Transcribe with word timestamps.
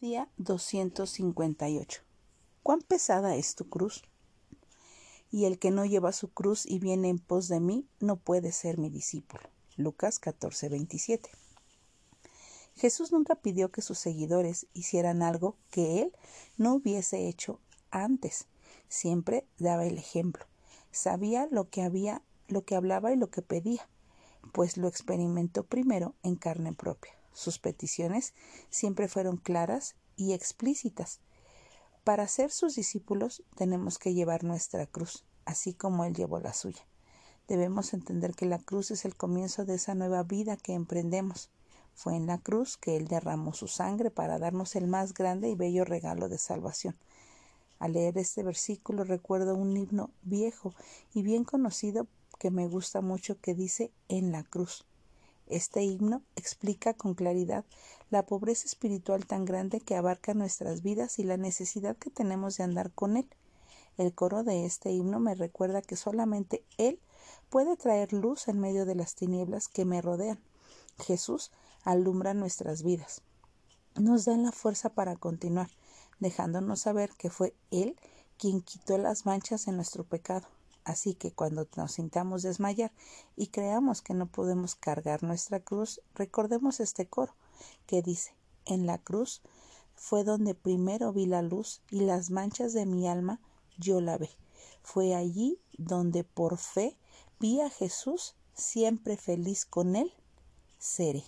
Día 0.00 0.28
258. 0.36 2.02
¿Cuán 2.62 2.82
pesada 2.82 3.34
es 3.34 3.56
tu 3.56 3.68
cruz? 3.68 4.04
Y 5.32 5.46
el 5.46 5.58
que 5.58 5.72
no 5.72 5.84
lleva 5.84 6.12
su 6.12 6.28
cruz 6.28 6.66
y 6.66 6.78
viene 6.78 7.08
en 7.08 7.18
pos 7.18 7.48
de 7.48 7.58
mí 7.58 7.84
no 7.98 8.14
puede 8.14 8.52
ser 8.52 8.78
mi 8.78 8.90
discípulo. 8.90 9.42
Lucas 9.76 10.20
14, 10.20 10.68
27. 10.68 11.28
Jesús 12.76 13.10
nunca 13.10 13.34
pidió 13.34 13.72
que 13.72 13.82
sus 13.82 13.98
seguidores 13.98 14.68
hicieran 14.72 15.20
algo 15.20 15.56
que 15.72 16.02
él 16.02 16.12
no 16.56 16.74
hubiese 16.74 17.26
hecho 17.26 17.58
antes. 17.90 18.46
Siempre 18.88 19.48
daba 19.58 19.84
el 19.84 19.98
ejemplo. 19.98 20.46
Sabía 20.92 21.48
lo 21.50 21.70
que 21.70 21.82
había, 21.82 22.22
lo 22.46 22.64
que 22.64 22.76
hablaba 22.76 23.12
y 23.12 23.16
lo 23.16 23.30
que 23.30 23.42
pedía, 23.42 23.88
pues 24.52 24.76
lo 24.76 24.86
experimentó 24.86 25.64
primero 25.64 26.14
en 26.22 26.36
carne 26.36 26.72
propia. 26.72 27.17
Sus 27.38 27.60
peticiones 27.60 28.34
siempre 28.68 29.06
fueron 29.06 29.36
claras 29.36 29.94
y 30.16 30.32
explícitas. 30.32 31.20
Para 32.02 32.26
ser 32.26 32.50
sus 32.50 32.74
discípulos 32.74 33.44
tenemos 33.54 34.00
que 34.00 34.12
llevar 34.12 34.42
nuestra 34.42 34.86
cruz, 34.86 35.24
así 35.44 35.72
como 35.72 36.04
Él 36.04 36.14
llevó 36.14 36.40
la 36.40 36.52
suya. 36.52 36.84
Debemos 37.46 37.94
entender 37.94 38.34
que 38.34 38.44
la 38.44 38.58
cruz 38.58 38.90
es 38.90 39.04
el 39.04 39.14
comienzo 39.14 39.64
de 39.64 39.76
esa 39.76 39.94
nueva 39.94 40.24
vida 40.24 40.56
que 40.56 40.72
emprendemos. 40.72 41.48
Fue 41.94 42.16
en 42.16 42.26
la 42.26 42.38
cruz 42.38 42.76
que 42.76 42.96
Él 42.96 43.06
derramó 43.06 43.52
su 43.52 43.68
sangre 43.68 44.10
para 44.10 44.40
darnos 44.40 44.74
el 44.74 44.88
más 44.88 45.14
grande 45.14 45.48
y 45.48 45.54
bello 45.54 45.84
regalo 45.84 46.28
de 46.28 46.38
salvación. 46.38 46.98
Al 47.78 47.92
leer 47.92 48.18
este 48.18 48.42
versículo 48.42 49.04
recuerdo 49.04 49.54
un 49.54 49.76
himno 49.76 50.10
viejo 50.22 50.74
y 51.14 51.22
bien 51.22 51.44
conocido 51.44 52.08
que 52.40 52.50
me 52.50 52.66
gusta 52.66 53.00
mucho 53.00 53.40
que 53.40 53.54
dice 53.54 53.92
en 54.08 54.32
la 54.32 54.42
cruz. 54.42 54.87
Este 55.48 55.82
himno 55.82 56.22
explica 56.36 56.92
con 56.92 57.14
claridad 57.14 57.64
la 58.10 58.26
pobreza 58.26 58.66
espiritual 58.66 59.26
tan 59.26 59.46
grande 59.46 59.80
que 59.80 59.96
abarca 59.96 60.34
nuestras 60.34 60.82
vidas 60.82 61.18
y 61.18 61.22
la 61.22 61.38
necesidad 61.38 61.96
que 61.96 62.10
tenemos 62.10 62.58
de 62.58 62.64
andar 62.64 62.92
con 62.92 63.16
Él. 63.16 63.26
El 63.96 64.14
coro 64.14 64.44
de 64.44 64.66
este 64.66 64.90
himno 64.90 65.20
me 65.20 65.34
recuerda 65.34 65.80
que 65.80 65.96
solamente 65.96 66.62
Él 66.76 67.00
puede 67.48 67.78
traer 67.78 68.12
luz 68.12 68.46
en 68.48 68.60
medio 68.60 68.84
de 68.84 68.94
las 68.94 69.14
tinieblas 69.14 69.68
que 69.68 69.86
me 69.86 70.02
rodean. 70.02 70.38
Jesús 70.98 71.50
alumbra 71.82 72.34
nuestras 72.34 72.82
vidas. 72.82 73.22
Nos 73.94 74.26
da 74.26 74.36
la 74.36 74.52
fuerza 74.52 74.90
para 74.90 75.16
continuar, 75.16 75.70
dejándonos 76.20 76.80
saber 76.80 77.10
que 77.16 77.30
fue 77.30 77.54
Él 77.70 77.96
quien 78.36 78.60
quitó 78.60 78.98
las 78.98 79.24
manchas 79.24 79.66
en 79.66 79.76
nuestro 79.76 80.04
pecado. 80.04 80.46
Así 80.88 81.12
que 81.12 81.32
cuando 81.32 81.68
nos 81.76 81.92
sintamos 81.92 82.42
desmayar 82.42 82.92
y 83.36 83.48
creamos 83.48 84.00
que 84.00 84.14
no 84.14 84.24
podemos 84.24 84.74
cargar 84.74 85.22
nuestra 85.22 85.60
cruz, 85.60 86.00
recordemos 86.14 86.80
este 86.80 87.06
coro 87.06 87.34
que 87.86 88.00
dice 88.00 88.34
En 88.64 88.86
la 88.86 88.96
cruz 88.96 89.42
fue 89.94 90.24
donde 90.24 90.54
primero 90.54 91.12
vi 91.12 91.26
la 91.26 91.42
luz 91.42 91.82
y 91.90 92.00
las 92.00 92.30
manchas 92.30 92.72
de 92.72 92.86
mi 92.86 93.06
alma 93.06 93.38
yo 93.76 94.00
la 94.00 94.16
ve. 94.16 94.30
Fue 94.82 95.14
allí 95.14 95.60
donde 95.76 96.24
por 96.24 96.56
fe 96.56 96.96
vi 97.38 97.60
a 97.60 97.68
Jesús, 97.68 98.34
siempre 98.54 99.18
feliz 99.18 99.66
con 99.66 99.94
él 99.94 100.10
seré. 100.78 101.22